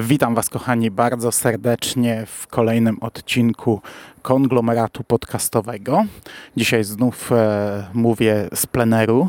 [0.00, 3.80] Witam Was, kochani, bardzo serdecznie w kolejnym odcinku
[4.22, 6.04] konglomeratu podcastowego.
[6.56, 9.28] Dzisiaj znów e, mówię z pleneru.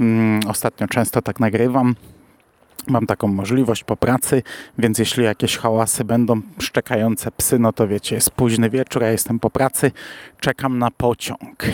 [0.00, 1.94] Mm, ostatnio często tak nagrywam.
[2.88, 4.42] Mam taką możliwość po pracy,
[4.78, 9.40] więc jeśli jakieś hałasy będą, szczekające psy, no to wiecie, jest późny wieczór, ja jestem
[9.40, 9.92] po pracy,
[10.40, 11.64] czekam na pociąg.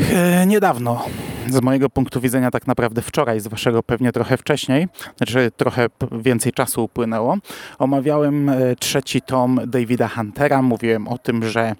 [0.00, 1.04] E, niedawno,
[1.50, 6.52] z mojego punktu widzenia tak naprawdę wczoraj, z waszego pewnie trochę wcześniej, znaczy trochę więcej
[6.52, 7.36] czasu upłynęło,
[7.78, 10.62] omawiałem e, trzeci tom Davida Huntera.
[10.62, 11.74] Mówiłem o tym, że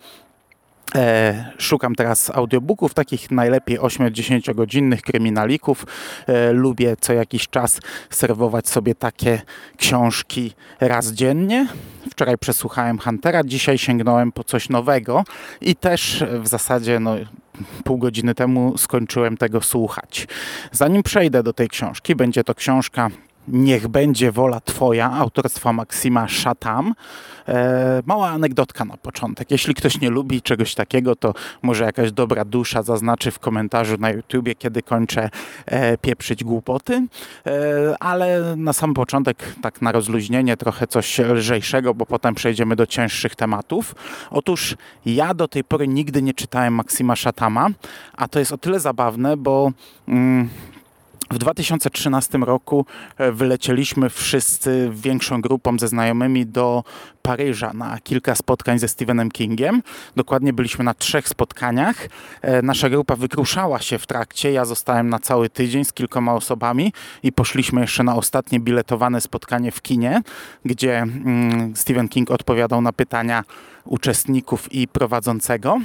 [0.94, 5.86] E, szukam teraz audiobooków, takich najlepiej 8-10 godzinnych kryminalików.
[6.26, 9.42] E, lubię co jakiś czas serwować sobie takie
[9.76, 11.66] książki raz dziennie.
[12.10, 15.24] Wczoraj przesłuchałem Huntera, dzisiaj sięgnąłem po coś nowego
[15.60, 17.16] i też w zasadzie no,
[17.84, 20.28] pół godziny temu skończyłem tego słuchać.
[20.72, 23.10] Zanim przejdę do tej książki, będzie to książka
[23.48, 26.94] Niech będzie wola Twoja, autorstwa Maksima Szatam.
[27.48, 29.50] E, mała anegdotka na początek.
[29.50, 34.10] Jeśli ktoś nie lubi czegoś takiego, to może jakaś dobra dusza zaznaczy w komentarzu na
[34.10, 35.30] YouTubie, kiedy kończę
[35.66, 37.06] e, pieprzyć głupoty.
[37.46, 37.50] E,
[38.00, 43.36] ale na sam początek, tak na rozluźnienie, trochę coś lżejszego, bo potem przejdziemy do cięższych
[43.36, 43.94] tematów.
[44.30, 47.68] Otóż ja do tej pory nigdy nie czytałem Maksima Szatama,
[48.16, 49.72] a to jest o tyle zabawne, bo...
[50.08, 50.48] Mm,
[51.30, 52.86] w 2013 roku
[53.18, 56.84] e, wylecieliśmy wszyscy większą grupą ze znajomymi do
[57.22, 59.82] Paryża na kilka spotkań ze Stephenem Kingiem.
[60.16, 62.08] Dokładnie byliśmy na trzech spotkaniach.
[62.42, 64.52] E, nasza grupa wykruszała się w trakcie.
[64.52, 66.92] Ja zostałem na cały tydzień z kilkoma osobami
[67.22, 70.22] i poszliśmy jeszcze na ostatnie biletowane spotkanie w kinie,
[70.64, 73.44] gdzie mm, Stephen King odpowiadał na pytania
[73.84, 75.78] uczestników i prowadzącego.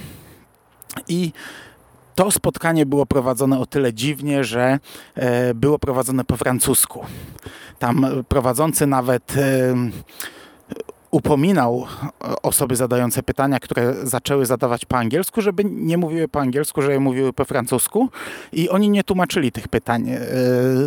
[1.07, 1.31] I
[2.19, 4.79] to spotkanie było prowadzone o tyle dziwnie, że
[5.15, 7.05] e, było prowadzone po francusku.
[7.79, 9.75] Tam prowadzący nawet e,
[11.11, 11.85] upominał
[12.43, 17.33] osoby zadające pytania, które zaczęły zadawać po angielsku, żeby nie mówiły po angielsku, żeby mówiły
[17.33, 18.09] po francusku
[18.53, 20.09] i oni nie tłumaczyli tych pytań.
[20.09, 20.19] E,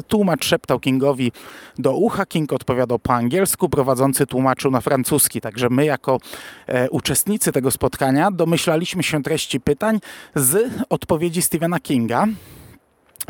[0.09, 1.33] tłumacz szeptał Kingowi
[1.78, 6.19] do ucha, King odpowiadał po angielsku, prowadzący tłumaczył na francuski, także my jako
[6.66, 10.00] e, uczestnicy tego spotkania domyślaliśmy się treści pytań
[10.34, 12.27] z odpowiedzi Stephena Kinga.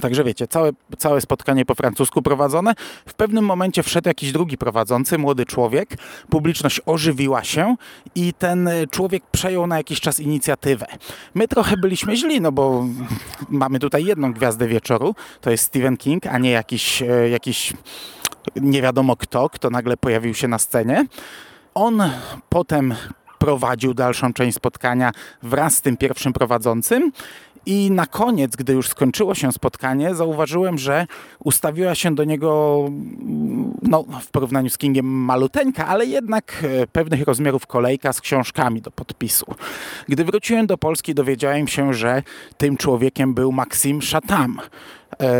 [0.00, 2.74] Także wiecie, całe, całe spotkanie po francusku prowadzone.
[3.06, 5.88] W pewnym momencie wszedł jakiś drugi prowadzący, młody człowiek.
[6.30, 7.76] Publiczność ożywiła się
[8.14, 10.86] i ten człowiek przejął na jakiś czas inicjatywę.
[11.34, 12.86] My trochę byliśmy źli, no bo
[13.48, 15.14] mamy tutaj jedną gwiazdę wieczoru.
[15.40, 17.72] To jest Stephen King, a nie jakiś, e, jakiś
[18.56, 21.06] nie wiadomo kto, kto nagle pojawił się na scenie.
[21.74, 22.02] On
[22.48, 22.94] potem
[23.38, 27.12] prowadził dalszą część spotkania wraz z tym pierwszym prowadzącym
[27.66, 31.06] i na koniec, gdy już skończyło się spotkanie, zauważyłem, że
[31.44, 32.78] ustawiła się do niego,
[33.82, 38.90] no, w porównaniu z Kingiem maluteńka, ale jednak e, pewnych rozmiarów kolejka z książkami do
[38.90, 39.46] podpisu.
[40.08, 42.22] Gdy wróciłem do Polski, dowiedziałem się, że
[42.56, 44.60] tym człowiekiem był Maxim Chatham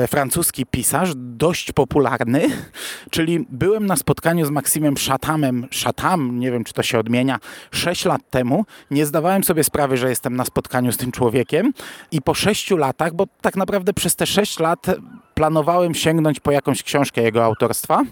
[0.09, 2.49] francuski pisarz, dość popularny,
[3.11, 7.39] czyli byłem na spotkaniu z Maksimem Szatamem, Szatam, nie wiem czy to się odmienia,
[7.71, 8.65] 6 lat temu.
[8.91, 11.73] Nie zdawałem sobie sprawy, że jestem na spotkaniu z tym człowiekiem
[12.11, 14.87] i po 6 latach, bo tak naprawdę przez te 6 lat
[15.35, 18.03] planowałem sięgnąć po jakąś książkę jego autorstwa,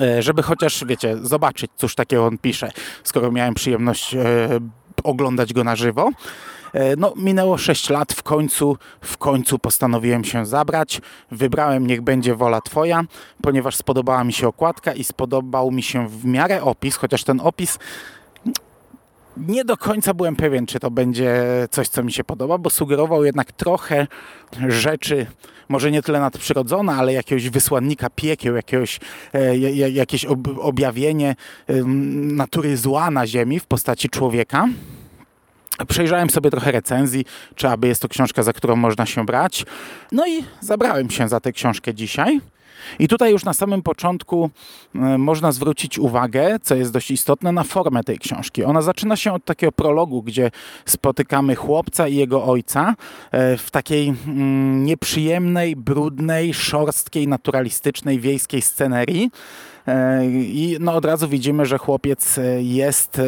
[0.00, 2.70] e, żeby chociaż, wiecie, zobaczyć, cóż takiego on pisze,
[3.04, 4.16] skoro miałem przyjemność
[5.04, 6.10] oglądać go na żywo.
[6.72, 11.00] E, no, minęło 6 lat, w końcu, w końcu postanowiłem się zabrać.
[11.30, 13.04] Wybrałem Niech będzie wola Twoja,
[13.42, 17.78] ponieważ spodobała mi się okładka i spodobał mi się w miarę opis, chociaż ten opis
[19.46, 23.24] nie do końca byłem pewien, czy to będzie coś, co mi się podoba, bo sugerował
[23.24, 24.06] jednak trochę
[24.68, 25.26] rzeczy,
[25.68, 29.00] może nie tyle nadprzyrodzone, ale jakiegoś wysłannika piekieł, jakiegoś,
[29.34, 29.58] e,
[29.90, 31.36] jakieś ob, objawienie
[32.14, 34.68] natury zła na ziemi w postaci człowieka.
[35.88, 37.24] Przejrzałem sobie trochę recenzji,
[37.54, 39.64] czy aby jest to książka, za którą można się brać.
[40.12, 42.40] No i zabrałem się za tę książkę dzisiaj.
[42.98, 44.50] I tutaj już na samym początku
[44.94, 48.64] e, można zwrócić uwagę, co jest dość istotne, na formę tej książki.
[48.64, 50.50] Ona zaczyna się od takiego prologu, gdzie
[50.86, 52.94] spotykamy chłopca i jego ojca
[53.30, 59.30] e, w takiej mm, nieprzyjemnej, brudnej, szorstkiej, naturalistycznej, wiejskiej scenerii.
[59.86, 63.20] E, I no od razu widzimy, że chłopiec jest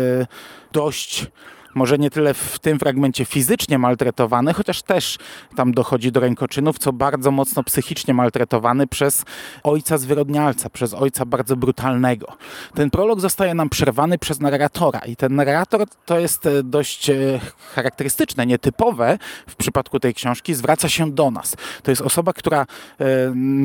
[0.72, 1.26] dość
[1.74, 5.18] może nie tyle w tym fragmencie fizycznie maltretowany, chociaż też
[5.56, 9.24] tam dochodzi do rękoczynów, co bardzo mocno psychicznie maltretowany przez
[9.62, 12.26] ojca zwyrodnialca, przez ojca bardzo brutalnego.
[12.74, 17.40] Ten prolog zostaje nam przerwany przez narratora i ten narrator to jest e, dość e,
[17.74, 21.56] charakterystyczne, nietypowe w przypadku tej książki, zwraca się do nas.
[21.82, 23.06] To jest osoba, która e,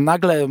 [0.05, 0.47] nagle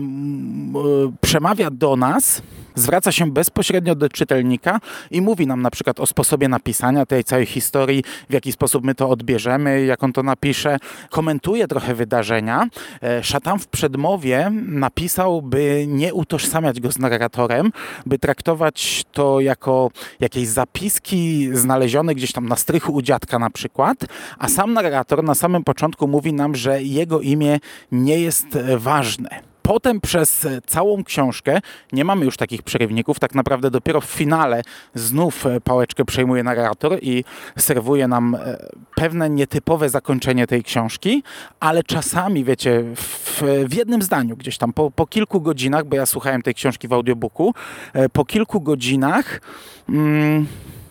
[1.21, 2.43] przemawia do nas,
[2.75, 4.81] zwraca się bezpośrednio do czytelnika
[5.11, 8.95] i mówi nam na przykład o sposobie napisania tej całej historii, w jaki sposób my
[8.95, 10.79] to odbierzemy, jak on to napisze.
[11.11, 12.69] Komentuje trochę wydarzenia.
[13.03, 17.73] E, Szatan w przedmowie napisał, by nie utożsamiać go z narratorem,
[18.07, 23.99] by traktować to jako jakieś zapiski znalezione gdzieś tam na strychu u dziadka na przykład,
[24.39, 27.61] a sam narrator na samym początku mówi nam, że jego imię
[27.93, 29.54] nie jest ważne.
[29.67, 31.61] Potem przez całą książkę
[31.93, 33.19] nie mamy już takich przerywników.
[33.19, 34.63] Tak naprawdę dopiero w finale
[34.95, 37.25] znów pałeczkę przejmuje narrator i
[37.59, 38.57] serwuje nam e,
[38.95, 41.23] pewne nietypowe zakończenie tej książki,
[41.61, 46.07] ale czasami, wiecie, w, w jednym zdaniu, gdzieś tam po, po, kilku godzinach, bo ja
[46.07, 47.55] słuchałem tej książki w audiobooku,
[47.93, 49.41] e, po kilku godzinach.
[49.89, 50.47] Mm,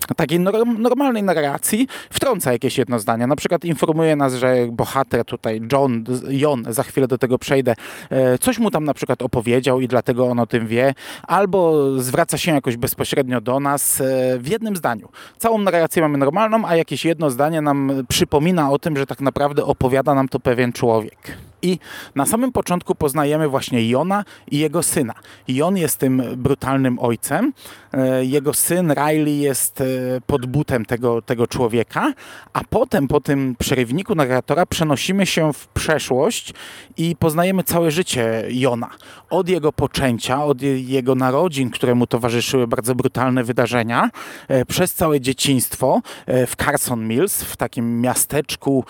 [0.07, 0.39] takiej
[0.77, 3.27] normalnej narracji wtrąca jakieś jedno zdanie.
[3.27, 7.75] Na przykład informuje nas, że bohater tutaj, John, Jon, za chwilę do tego przejdę,
[8.09, 10.93] e, coś mu tam na przykład opowiedział i dlatego on o tym wie,
[11.27, 15.09] albo zwraca się jakoś bezpośrednio do nas e, w jednym zdaniu.
[15.37, 19.65] Całą narrację mamy normalną, a jakieś jedno zdanie nam przypomina o tym, że tak naprawdę
[19.65, 21.37] opowiada nam to pewien człowiek.
[21.63, 21.79] I
[22.15, 25.13] na samym początku poznajemy właśnie Jona i jego syna.
[25.47, 27.53] Jon jest tym brutalnym ojcem,
[27.93, 29.85] e, jego syn Riley jest e,
[30.27, 32.13] pod butem tego, tego człowieka,
[32.53, 36.53] a potem po tym przerywniku narratora przenosimy się w przeszłość
[36.97, 38.89] i poznajemy całe życie Jona.
[39.29, 44.09] Od jego poczęcia, od jego narodzin, któremu towarzyszyły bardzo brutalne wydarzenia,
[44.47, 48.85] e, przez całe dzieciństwo w Carson Mills, w takim miasteczku,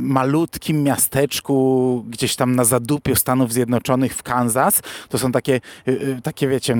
[0.00, 4.82] malutkim miasteczku, miasteczku gdzieś tam na zadupiu Stanów Zjednoczonych w Kansas.
[5.08, 6.76] To są takie, y, y, takie wiecie,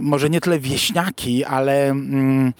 [0.00, 2.52] może nie tyle wieśniaki, ale mm,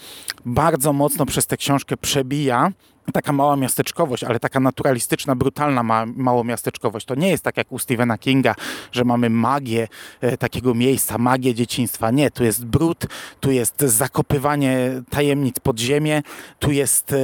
[0.47, 2.73] bardzo mocno przez tę książkę przebija
[3.13, 7.07] taka mała miasteczkowość, ale taka naturalistyczna, brutalna ma, małomiasteczkowość.
[7.07, 8.55] To nie jest tak jak u Stephena Kinga,
[8.93, 9.89] że mamy magię
[10.21, 12.11] e, takiego miejsca, magię dzieciństwa.
[12.11, 13.07] Nie, tu jest brud,
[13.41, 16.23] tu jest zakopywanie tajemnic pod ziemię,
[16.59, 17.17] tu jest e,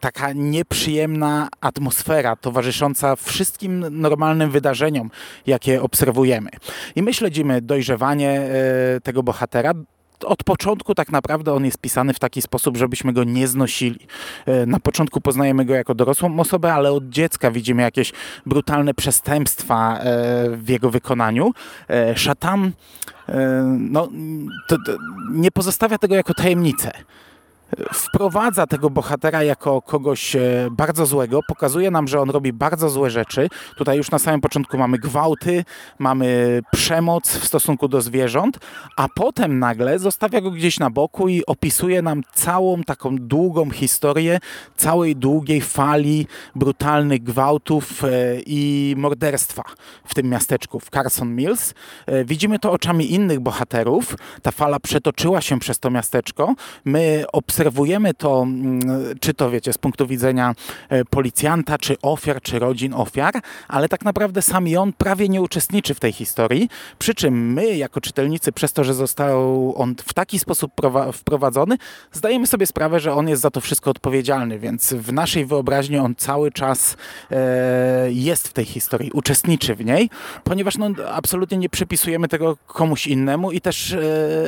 [0.00, 5.10] taka nieprzyjemna atmosfera towarzysząca wszystkim normalnym wydarzeniom,
[5.46, 6.50] jakie obserwujemy.
[6.96, 9.74] I my śledzimy dojrzewanie e, tego bohatera,
[10.24, 14.06] od początku tak naprawdę on jest pisany w taki sposób, żebyśmy go nie znosili.
[14.46, 18.12] E, na początku poznajemy go jako dorosłą osobę, ale od dziecka widzimy jakieś
[18.46, 20.02] brutalne przestępstwa e,
[20.56, 21.52] w jego wykonaniu.
[21.88, 22.72] E, Szatan
[23.78, 24.08] no,
[24.68, 24.92] to, to
[25.30, 26.92] nie pozostawia tego jako tajemnicę
[27.92, 33.10] wprowadza tego bohatera jako kogoś e, bardzo złego, pokazuje nam, że on robi bardzo złe
[33.10, 33.48] rzeczy.
[33.76, 35.64] Tutaj już na samym początku mamy gwałty,
[35.98, 38.58] mamy przemoc w stosunku do zwierząt,
[38.96, 44.38] a potem nagle zostawia go gdzieś na boku i opisuje nam całą taką długą historię
[44.76, 48.08] całej długiej fali brutalnych gwałtów e,
[48.46, 49.62] i morderstwa
[50.04, 51.74] w tym miasteczku, w Carson Mills.
[52.06, 54.16] E, widzimy to oczami innych bohaterów.
[54.42, 56.54] Ta fala przetoczyła się przez to miasteczko.
[56.84, 58.80] My obserwujemy obserwujemy to, mm,
[59.20, 60.54] czy to wiecie, z punktu widzenia
[60.88, 63.34] e, policjanta, czy ofiar, czy rodzin ofiar,
[63.68, 68.00] ale tak naprawdę sam on prawie nie uczestniczy w tej historii, przy czym my, jako
[68.00, 70.72] czytelnicy, przez to, że został on w taki sposób
[71.12, 71.76] wprowadzony,
[72.12, 76.14] zdajemy sobie sprawę, że on jest za to wszystko odpowiedzialny, więc w naszej wyobraźni on
[76.14, 76.96] cały czas
[77.30, 80.10] e, jest w tej historii, uczestniczy w niej,
[80.44, 83.98] ponieważ no, absolutnie nie przypisujemy tego komuś innemu i też e,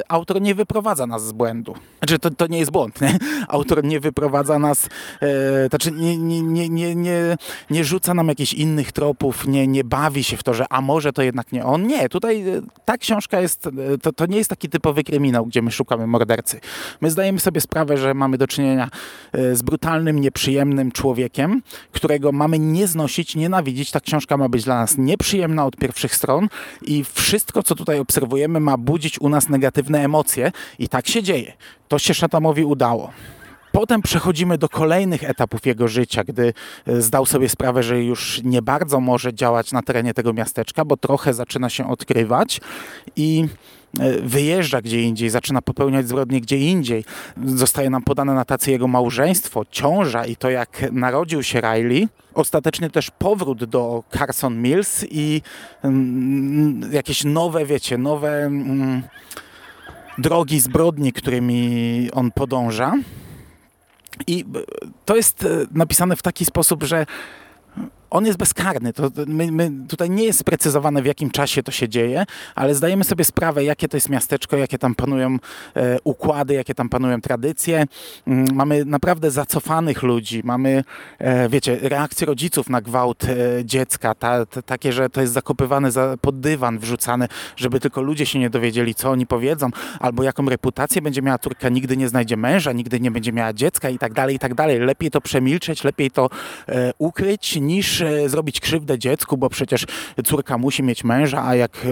[0.09, 1.75] autor nie wyprowadza nas z błędu.
[1.99, 3.01] Znaczy, to, to nie jest błąd,
[3.49, 4.89] Autor nie wyprowadza nas,
[5.23, 7.37] e, znaczy nie, nie, nie, nie, nie,
[7.71, 11.13] nie rzuca nam jakichś innych tropów, nie, nie bawi się w to, że a może
[11.13, 11.87] to jednak nie on.
[11.87, 15.63] Nie, tutaj e, ta książka jest, e, to, to nie jest taki typowy kryminał, gdzie
[15.63, 16.61] my szukamy mordercy.
[17.01, 18.89] My zdajemy sobie sprawę, że mamy do czynienia
[19.33, 23.91] e, z brutalnym, nieprzyjemnym człowiekiem, którego mamy nie znosić, nienawidzić.
[23.91, 26.49] Ta książka ma być dla nas nieprzyjemna od pierwszych stron
[26.83, 31.53] i wszystko, co tutaj obserwujemy, ma budzić u nas negatywne emocje i tak się dzieje.
[31.89, 33.11] To się Szatamowi udało.
[33.75, 36.55] Potem przechodzimy do kolejnych etapów jego życia, gdy
[36.87, 40.97] e, zdał sobie sprawę, że już nie bardzo może działać na terenie tego miasteczka, bo
[40.97, 42.61] trochę zaczyna się odkrywać
[43.17, 43.49] i
[44.01, 47.05] e, wyjeżdża gdzie indziej, zaczyna popełniać zbrodnie gdzie indziej.
[47.45, 52.09] Zostaje nam podane na tacy jego małżeństwo, ciąża i to jak narodził się Riley.
[52.35, 55.43] Ostatecznie też powrót do Carson Mills i
[55.83, 59.03] mm, jakieś nowe, wiecie, nowe mm,
[60.19, 62.93] drogi zbrodni, którymi on podąża.
[64.27, 64.45] I
[65.05, 67.07] to jest e, napisane w taki sposób, że
[68.15, 68.93] on jest bezkarny.
[68.93, 73.05] To, my, my, tutaj nie jest sprecyzowane, w jakim czasie to się dzieje, ale zdajemy
[73.05, 75.37] sobie sprawę, jakie to jest miasteczko, jakie tam panują
[75.77, 77.87] e, układy, jakie tam panują tradycje.
[78.27, 80.85] Mm, mamy naprawdę zacofanych ludzi, mamy,
[81.19, 85.91] e, wiecie, reakcje rodziców na gwałt e, dziecka, ta, ta, takie, że to jest zakopywane
[85.91, 90.47] za, pod dywan, wrzucane, żeby tylko ludzie się nie dowiedzieli, co oni powiedzą, albo jaką
[90.47, 94.13] reputację będzie miała córka, nigdy nie znajdzie męża, nigdy nie będzie miała dziecka i tak
[94.13, 94.79] dalej, i tak dalej.
[94.79, 96.31] Lepiej to przemilczeć, lepiej to
[96.69, 99.87] e, ukryć, niż zrobić krzywdę dziecku, bo przecież
[100.25, 101.89] córka musi mieć męża, a jak e,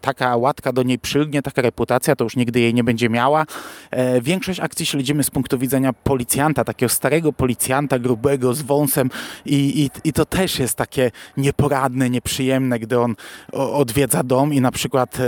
[0.00, 3.46] taka łatka do niej przylgnie, taka reputacja, to już nigdy jej nie będzie miała.
[3.90, 9.10] E, większość akcji śledzimy z punktu widzenia policjanta, takiego starego policjanta, grubego, z wąsem
[9.46, 13.14] i, i, i to też jest takie nieporadne, nieprzyjemne, gdy on
[13.52, 15.24] odwiedza dom i na przykład e,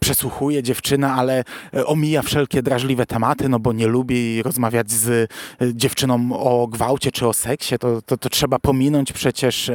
[0.00, 1.44] przesłuchuje dziewczynę, ale
[1.86, 5.30] omija wszelkie drażliwe tematy, no bo nie lubi rozmawiać z
[5.72, 9.74] dziewczyną o gwałcie czy o seksie, to, to, to trzeba pominąć przecież e,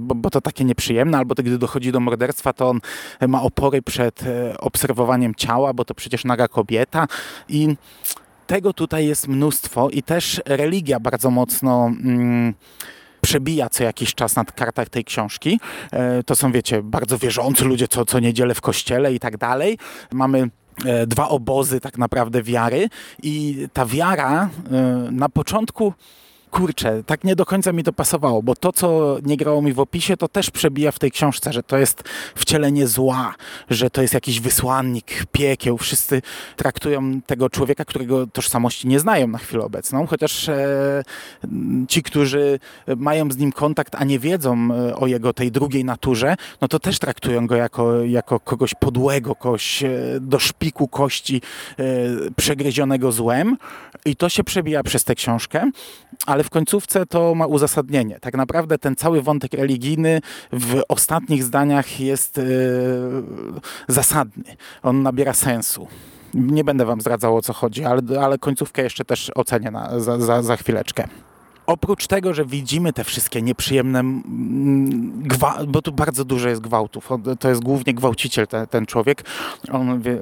[0.00, 2.80] bo, bo to takie nieprzyjemne, albo to, gdy dochodzi do morderstwa, to on
[3.28, 7.06] ma opory przed e, obserwowaniem ciała, bo to przecież naga kobieta.
[7.48, 7.76] I
[8.46, 11.86] tego tutaj jest mnóstwo i też religia bardzo mocno...
[11.86, 12.54] Mm,
[13.24, 15.60] przebija co jakiś czas na kartach tej książki.
[15.92, 19.78] E, to są, wiecie, bardzo wierzący ludzie, co, co niedzielę w kościele i tak dalej.
[20.12, 20.50] Mamy
[21.06, 22.88] dwa obozy tak naprawdę wiary
[23.22, 24.50] i ta wiara
[25.10, 25.92] na początku
[26.54, 29.80] kurczę, tak nie do końca mi to pasowało, bo to, co nie grało mi w
[29.80, 32.02] opisie, to też przebija w tej książce, że to jest
[32.34, 33.34] wcielenie zła,
[33.70, 35.78] że to jest jakiś wysłannik piekieł.
[35.78, 36.22] Wszyscy
[36.56, 41.02] traktują tego człowieka, którego tożsamości nie znają na chwilę obecną, chociaż e,
[41.88, 42.58] ci, którzy
[42.96, 46.78] mają z nim kontakt, a nie wiedzą e, o jego tej drugiej naturze, no to
[46.78, 51.42] też traktują go jako, jako kogoś podłego, kogoś e, do szpiku kości
[51.78, 51.84] e,
[52.36, 53.56] przegryzionego złem
[54.04, 55.70] i to się przebija przez tę książkę,
[56.26, 58.20] ale w końcówce to ma uzasadnienie.
[58.20, 60.20] Tak naprawdę ten cały wątek religijny
[60.52, 62.44] w ostatnich zdaniach jest yy,
[63.88, 64.44] zasadny.
[64.82, 65.86] On nabiera sensu.
[66.34, 70.18] Nie będę wam zdradzał o co chodzi, ale, ale końcówkę jeszcze też ocenię na, za,
[70.18, 71.08] za, za chwileczkę
[71.66, 74.02] oprócz tego, że widzimy te wszystkie nieprzyjemne,
[75.68, 77.08] bo tu bardzo dużo jest gwałtów,
[77.40, 79.24] to jest głównie gwałciciel ten, ten człowiek,
[79.72, 80.18] on wie,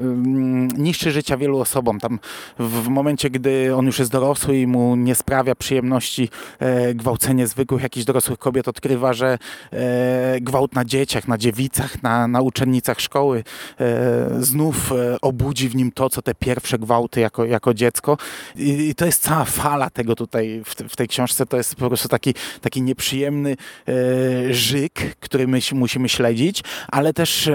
[0.79, 2.01] niszczy życia wielu osobom.
[2.01, 2.19] Tam
[2.59, 7.83] w momencie, gdy on już jest dorosły i mu nie sprawia przyjemności e, gwałcenie zwykłych
[7.83, 9.39] jakichś dorosłych kobiet, odkrywa, że
[9.71, 13.45] e, gwałt na dzieciach, na dziewicach, na, na uczennicach szkoły
[13.81, 18.17] e, znów e, obudzi w nim to, co te pierwsze gwałty jako, jako dziecko.
[18.57, 21.75] I, I, to jest cała fala tego tutaj w, w tej książce książce to jest
[21.75, 23.57] po prostu taki, taki nieprzyjemny
[23.89, 27.55] e, żyk, który my musimy śledzić, ale też e,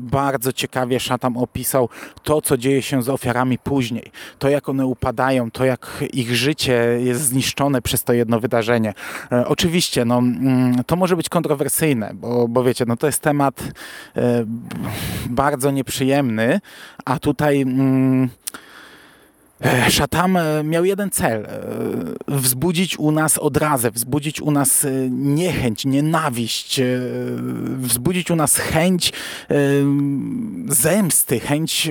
[0.00, 1.88] bardzo ciekawie Szatam opisał
[2.22, 4.10] to, co dzieje się z ofiarami później.
[4.38, 8.94] To, jak one upadają, to, jak ich życie jest zniszczone przez to jedno wydarzenie.
[9.32, 13.60] E, oczywiście, no, mm, to może być kontrowersyjne, bo, bo wiecie, no, to jest temat
[14.16, 14.44] e,
[15.30, 16.60] bardzo nieprzyjemny,
[17.04, 17.62] a tutaj...
[17.62, 18.28] Mm,
[19.88, 21.60] Szatam e, miał jeden cel: e,
[22.28, 26.80] wzbudzić u nas odrazę, wzbudzić u nas niechęć, nienawiść,
[27.76, 29.12] wzbudzić u nas chęć
[30.68, 31.90] zemsty, chęć,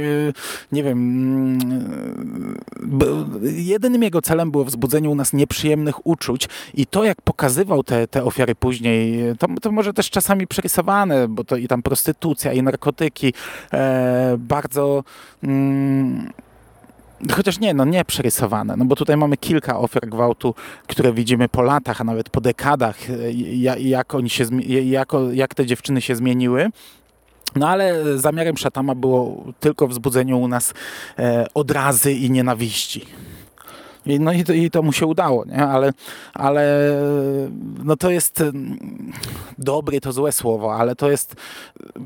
[0.71, 0.97] nie wiem.
[0.97, 2.57] Mm,
[3.41, 8.23] jedynym jego celem było wzbudzenie u nas nieprzyjemnych uczuć, i to, jak pokazywał te, te
[8.23, 13.33] ofiary później, to, to może też czasami przerysowane, bo to i tam prostytucja, i narkotyki,
[14.37, 15.03] bardzo.
[15.43, 16.29] Mm,
[17.31, 20.55] Chociaż nie, no nie przerysowane, no bo tutaj mamy kilka ofiar gwałtu,
[20.87, 23.31] które widzimy po latach, a nawet po dekadach, e,
[23.79, 24.45] jak, oni się,
[24.83, 26.69] jak, jak te dziewczyny się zmieniły.
[27.55, 30.73] No ale zamiarem Szatama było tylko wzbudzenie u nas
[31.19, 33.05] e, odrazy i nienawiści.
[34.05, 35.67] I, no i i to mu się udało, nie?
[35.67, 35.93] Ale,
[36.33, 36.91] ale
[37.83, 39.11] no to jest mm,
[39.57, 41.35] dobre, to złe słowo, ale to jest,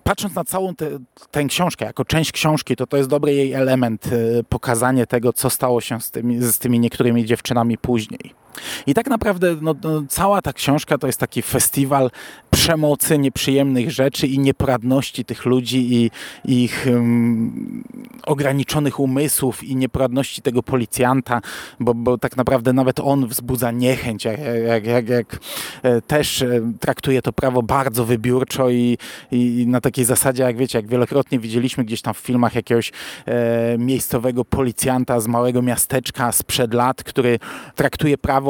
[0.04, 0.90] patrząc na całą te,
[1.32, 5.50] tę książkę, jako część książki, to to jest dobry jej element, y, pokazanie tego, co
[5.50, 8.43] stało się z tymi, z tymi niektórymi dziewczynami później.
[8.88, 12.12] I tak naprawdę no, no, cała ta książka to jest taki festiwal
[12.50, 16.12] przemocy, nieprzyjemnych rzeczy i nieporadności tych ludzi i,
[16.46, 17.84] i ich um,
[18.26, 21.42] ograniczonych umysłów i nieporadności tego policjanta,
[21.80, 25.40] bo, bo tak naprawdę nawet on wzbudza niechęć, jak, jak, jak, jak
[25.84, 28.98] e, też e, traktuje to prawo bardzo wybiórczo i,
[29.32, 32.92] i, na takiej zasadzie, jak wiecie, jak wielokrotnie widzieliśmy gdzieś tam w filmach jakiegoś
[33.26, 37.40] e, miejscowego policjanta z małego miasteczka sprzed lat, który
[37.76, 38.43] traktuje prawo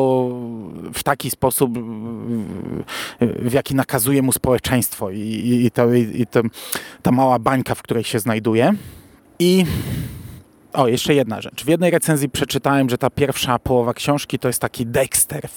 [0.94, 1.72] w taki sposób,
[3.22, 6.42] w jaki nakazuje mu społeczeństwo i, i, i, i, to,
[7.02, 8.74] ta mała bańka, w której się znajduje.
[9.40, 9.66] I
[10.74, 11.64] o, jeszcze jedna rzecz.
[11.64, 15.48] W jednej recenzji przeczytałem, że ta pierwsza połowa książki to jest taki Dexter,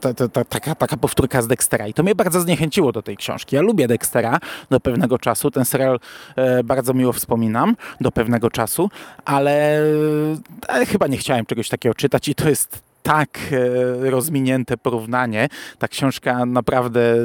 [0.00, 1.86] ta, ta, ta, taka, taka powtórka z Dextera.
[1.86, 3.56] I to mnie bardzo zniechęciło do tej książki.
[3.56, 4.38] Ja lubię Dextera
[4.70, 5.50] do pewnego czasu.
[5.50, 6.00] Ten serial
[6.36, 8.90] e, bardzo miło wspominam do pewnego czasu,
[9.24, 9.80] ale
[10.68, 15.48] e, chyba nie chciałem czegoś takiego czytać i to jest tak e, rozwinięte porównanie.
[15.78, 17.16] Ta książka naprawdę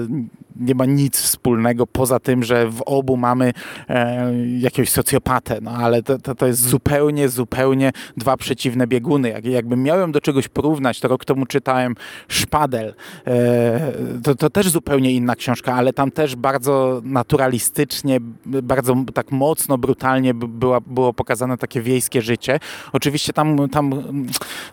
[0.56, 3.54] nie ma nic wspólnego poza tym, że w obu mamy
[3.90, 9.30] e, jakiegoś socjopatę, no ale to, to, to, jest zupełnie, zupełnie dwa przeciwne bieguny.
[9.30, 11.96] Jak, jakbym miałem do czegoś porównać, to rok temu czytałem
[12.28, 12.94] Szpadel.
[13.28, 13.92] E,
[14.24, 20.34] to, to też zupełnie inna książka, ale tam też bardzo naturalistycznie, bardzo tak mocno, brutalnie
[20.34, 22.60] była, było pokazane takie wiejskie życie.
[22.94, 23.92] Oczywiście tam, tam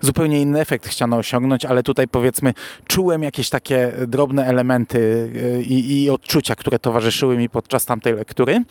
[0.01, 2.55] zupełnie inny efekt chciano osiągnąć, ale tutaj powiedzmy
[2.87, 8.65] czułem jakieś takie drobne elementy e, i, i odczucia, które towarzyszyły mi podczas tamtej lektury.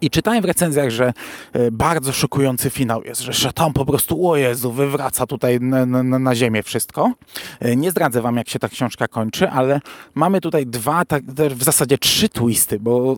[0.00, 1.12] I czytałem w recenzjach, że
[1.52, 6.18] e, bardzo szokujący finał jest, że, tam po prostu, o Jezu, wywraca tutaj na, na,
[6.18, 7.12] na, ziemię wszystko.
[7.60, 9.80] E, nie zdradzę wam, jak się ta książka kończy, ale
[10.14, 13.16] mamy tutaj dwa, tak, w zasadzie trzy twisty, bo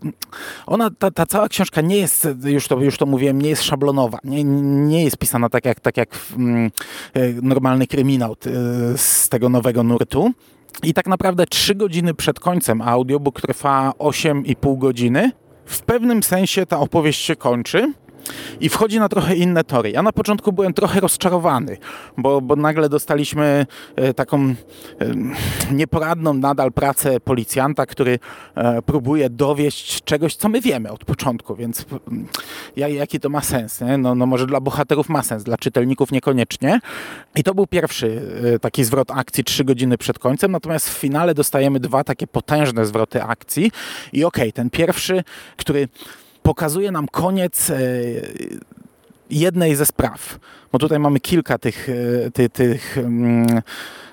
[0.65, 4.19] ona, ta, ta cała książka nie jest, już to, już to mówiłem, nie jest szablonowa,
[4.23, 6.71] nie, nie jest pisana tak jak, tak jak mm,
[7.41, 8.35] normalny kryminał
[8.95, 10.31] z tego nowego nurtu.
[10.83, 15.31] I tak naprawdę 3 godziny przed końcem audiobook trwa 8,5 godziny.
[15.67, 17.93] W pewnym sensie ta opowieść się kończy
[18.59, 19.91] i wchodzi na trochę inne tory.
[19.91, 21.77] Ja na początku byłem trochę rozczarowany,
[22.17, 23.65] bo, bo nagle dostaliśmy
[23.95, 24.55] e, taką e,
[25.71, 28.19] nieporadną nadal pracę policjanta, który
[28.55, 31.85] e, próbuje dowieść czegoś, co my wiemy od początku, więc
[32.77, 33.81] jaki to ma sens?
[33.81, 33.97] Nie?
[33.97, 36.79] No, no może dla bohaterów ma sens, dla czytelników niekoniecznie.
[37.35, 38.21] I to był pierwszy
[38.61, 43.23] taki zwrot akcji trzy godziny przed końcem, natomiast w finale dostajemy dwa takie potężne zwroty
[43.23, 43.71] akcji
[44.13, 45.23] i okej, okay, ten pierwszy,
[45.57, 45.87] który
[46.47, 47.79] pokazuje nam koniec e,
[49.29, 50.39] jednej ze spraw.
[50.71, 51.89] Bo tutaj mamy kilka tych,
[52.25, 53.61] e, tych, tych mm,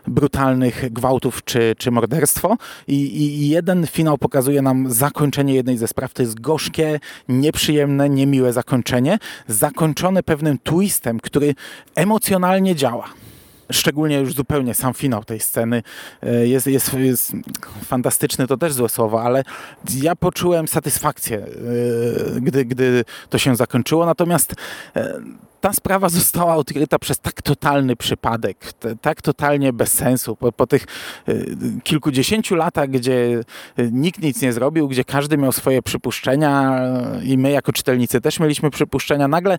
[0.06, 2.56] brutalnych gwałtów czy, czy morderstwo
[2.86, 6.12] I, I, jeden finał pokazuje nam zakończenie jednej ze spraw.
[6.14, 11.54] To jest gorzkie, nieprzyjemne, niemiłe zakończenie, zakończone pewnym twistem, który
[11.94, 13.08] emocjonalnie działa
[13.72, 15.82] szczególnie już zupełnie sam finał tej sceny
[16.22, 17.32] e, jest, jest, jest
[17.84, 19.44] fantastyczny, to też złe słowo, ale
[19.94, 24.06] ja poczułem satysfakcję, e, gdy, gdy to się zakończyło.
[24.06, 24.54] Natomiast
[24.96, 25.20] e,
[25.64, 30.36] ta sprawa została odkryta przez tak totalny przypadek, tak totalnie bez sensu.
[30.36, 30.86] Po, po tych
[31.28, 33.40] y, kilkudziesięciu latach, gdzie
[33.78, 36.80] y, nikt nic nie zrobił, gdzie każdy miał swoje przypuszczenia
[37.20, 39.58] y, i my jako czytelnicy też mieliśmy przypuszczenia, nagle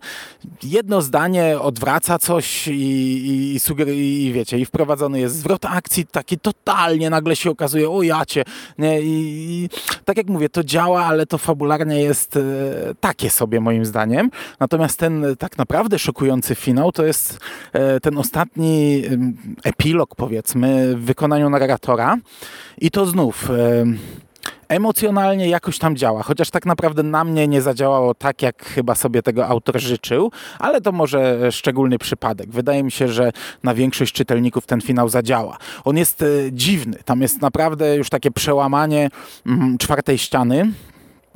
[0.62, 6.06] jedno zdanie odwraca coś i, i, i, sugeruje, i wiecie, i wprowadzony jest zwrot akcji
[6.06, 8.44] taki totalnie, nagle się okazuje, o jacie,
[8.78, 9.02] nie?
[9.02, 9.68] I, I,
[10.04, 12.38] tak jak mówię, to działa, ale to fabularnie jest
[13.00, 14.30] takie sobie moim zdaniem.
[14.60, 17.38] Natomiast ten tak naprawdę naprawdę szokujący finał to jest
[17.72, 19.02] e, ten ostatni
[19.64, 22.16] epilog, powiedzmy, w wykonaniu narratora.
[22.78, 23.50] I to znów
[24.68, 29.22] emocjonalnie jakoś tam działa, chociaż tak naprawdę na mnie nie zadziałało tak, jak chyba sobie
[29.22, 32.50] tego autor życzył, ale to może szczególny przypadek.
[32.50, 33.32] Wydaje mi się, że
[33.62, 35.58] na większość czytelników ten finał zadziała.
[35.84, 39.10] On jest e, dziwny, tam jest naprawdę już takie przełamanie
[39.46, 40.72] mm, czwartej ściany,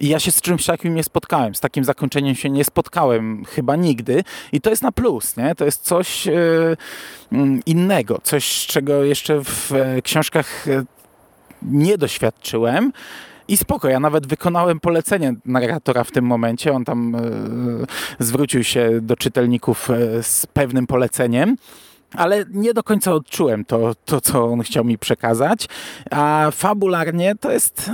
[0.00, 1.54] i ja się z czymś takim nie spotkałem.
[1.54, 4.24] Z takim zakończeniem się nie spotkałem chyba nigdy.
[4.52, 5.54] I to jest na plus, nie?
[5.54, 6.32] To jest coś e,
[7.32, 10.84] mm, innego, coś, czego jeszcze w e, książkach e,
[11.62, 12.92] nie doświadczyłem.
[13.48, 16.72] I spoko, ja nawet wykonałem polecenie narratora w tym momencie.
[16.72, 17.16] On tam
[18.18, 19.88] zwrócił się do czytelników
[20.22, 21.56] z pewnym poleceniem
[22.14, 25.68] ale nie do końca odczułem to, to, co on chciał mi przekazać.
[26.10, 27.90] A fabularnie to jest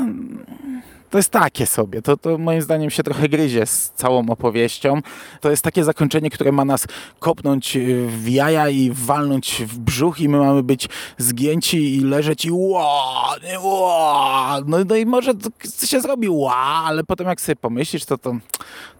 [1.16, 2.02] to jest takie sobie.
[2.02, 5.00] To, to moim zdaniem się trochę gryzie z całą opowieścią.
[5.40, 6.86] To jest takie zakończenie, które ma nas
[7.18, 12.44] kopnąć y, w jaja i walnąć w brzuch i my mamy być zgięci i leżeć
[12.44, 14.60] i ła, ła.
[14.66, 18.36] No, no i może to się zrobi ła, ale potem jak sobie pomyślisz, to to,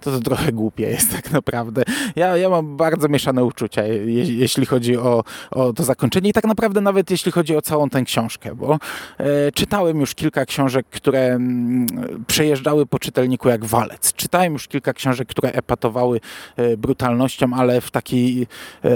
[0.01, 1.83] to, to trochę głupie jest tak naprawdę.
[2.17, 6.45] Ja, ja mam bardzo mieszane uczucia, je, jeśli chodzi o, o to zakończenie i tak
[6.45, 8.79] naprawdę nawet jeśli chodzi o całą tę książkę, bo
[9.19, 14.13] e, czytałem już kilka książek, które mm, przejeżdżały po czytelniku jak walec.
[14.13, 16.21] Czytałem już kilka książek, które epatowały
[16.57, 18.47] e, brutalnością, ale w taki
[18.85, 18.89] e,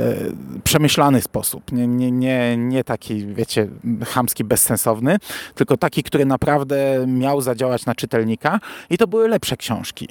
[0.64, 1.72] przemyślany sposób.
[1.72, 3.68] Nie, nie, nie, nie taki, wiecie,
[4.06, 5.16] chamski, bezsensowny,
[5.54, 10.08] tylko taki, który naprawdę miał zadziałać na czytelnika i to były lepsze książki.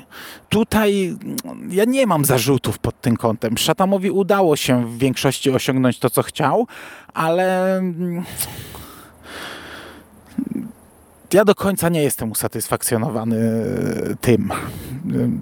[0.50, 3.58] Tutaj mm, ja nie mam zarzutów pod tym kątem.
[3.58, 6.68] Szatamowi udało się w większości osiągnąć to, co chciał,
[7.14, 8.24] ale mm,
[11.34, 13.38] ja do końca nie jestem usatysfakcjonowany
[14.22, 14.52] tym,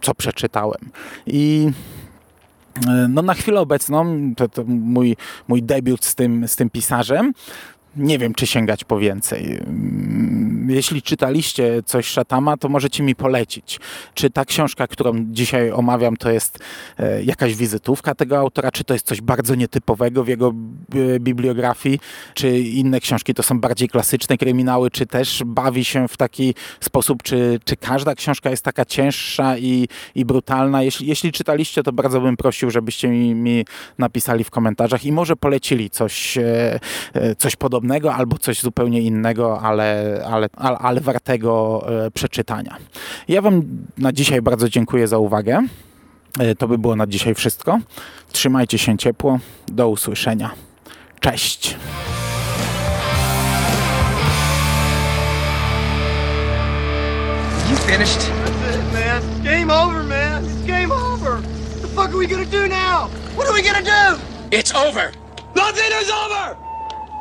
[0.01, 0.91] co przeczytałem.
[1.27, 1.71] I
[2.87, 7.33] e, no na chwilę obecną, to, to mój, mój debiut z tym, z tym pisarzem,
[7.97, 9.59] nie wiem, czy sięgać po więcej.
[9.67, 13.79] Mm, Jeśli czytaliście coś Szatama, to możecie mi polecić.
[14.13, 16.59] Czy ta książka, którą dzisiaj omawiam, to jest
[16.97, 20.53] e, jakaś wizytówka tego autora, czy to jest coś bardzo nietypowego w jego
[21.15, 21.99] e, bibliografii,
[22.33, 27.23] czy inne książki to są bardziej klasyczne kryminały, czy też bawi się w taki sposób,
[27.23, 30.83] czy, czy każda książka jest taka cięższa i, i brutalna.
[30.83, 33.65] Jeśli, jeśli czytaliście, to bardzo bym prosił, żebyście mi, mi
[33.97, 36.79] napisali w komentarzach i może polecili coś, e,
[37.37, 42.77] coś podobnego albo coś zupełnie innego, ale, ale, ale, ale wartego e, przeczytania.
[43.27, 43.61] Ja Wam
[43.97, 45.59] na dzisiaj bardzo dziękuję za uwagę.
[46.39, 47.79] E, To by było na dzisiaj wszystko.
[48.31, 49.39] Trzymajcie się ciepło.
[49.67, 50.51] Do usłyszenia.
[51.19, 51.75] Cześć.
[57.69, 58.19] You finished?
[58.19, 59.21] That's it, man.
[59.21, 60.45] It's game over, man.
[60.45, 61.33] It's game over.
[61.41, 63.07] What the fuck are we gonna do now?
[63.35, 64.03] What are we gonna do?
[64.51, 65.11] It's over.
[65.55, 66.57] Nothing is over!